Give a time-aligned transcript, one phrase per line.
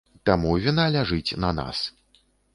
[0.29, 1.85] Таму віна ляжыць на нас.